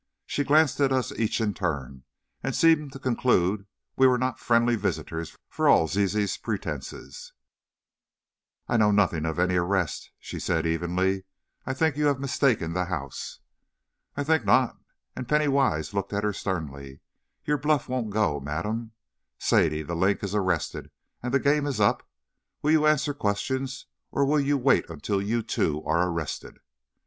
She 0.25 0.43
glanced 0.43 0.79
at 0.79 0.91
us 0.91 1.11
each 1.11 1.39
in 1.39 1.53
turn, 1.53 2.05
and 2.41 2.55
seemed 2.55 2.91
to 2.93 2.97
conclude 2.97 3.67
we 3.95 4.07
were 4.07 4.17
not 4.17 4.39
friendly 4.39 4.75
visitors 4.75 5.37
for 5.47 5.67
all 5.67 5.87
Zizi's 5.87 6.37
pretense. 6.37 7.33
"I 8.67 8.77
know 8.77 8.89
nothing 8.89 9.27
of 9.27 9.37
any 9.37 9.57
arrest," 9.57 10.09
she 10.17 10.39
said, 10.39 10.65
evenly; 10.65 11.25
"I 11.67 11.75
think 11.75 11.97
you 11.97 12.07
have 12.07 12.19
mistaken 12.19 12.73
the 12.73 12.85
house." 12.85 13.41
"I 14.17 14.23
think 14.23 14.43
not," 14.43 14.75
and 15.15 15.29
Penny 15.29 15.47
Wise 15.47 15.93
looked 15.93 16.13
at 16.13 16.23
her 16.23 16.33
sternly. 16.33 17.01
"Your 17.45 17.59
bluff 17.59 17.87
won't 17.87 18.09
go, 18.09 18.39
madam, 18.39 18.93
Sadie, 19.37 19.83
'The 19.83 19.95
Link,' 19.95 20.23
is 20.23 20.33
arrested, 20.33 20.89
and 21.21 21.31
the 21.31 21.39
game 21.39 21.67
is 21.67 21.79
up. 21.79 22.09
Will 22.63 22.71
you 22.71 22.87
answer 22.87 23.13
questions 23.13 23.85
or 24.09 24.25
will 24.25 24.39
you 24.39 24.57
wait 24.57 24.89
until 24.89 25.21
you, 25.21 25.43
too, 25.43 25.83
are 25.85 26.09
arrested?" 26.09 26.57